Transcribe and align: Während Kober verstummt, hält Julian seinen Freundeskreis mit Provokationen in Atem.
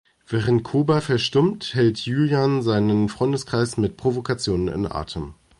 Während 0.27 0.63
Kober 0.63 0.99
verstummt, 0.99 1.75
hält 1.75 1.99
Julian 1.99 2.63
seinen 2.63 3.07
Freundeskreis 3.07 3.77
mit 3.77 3.97
Provokationen 3.97 4.67
in 4.67 4.91
Atem. 4.91 5.35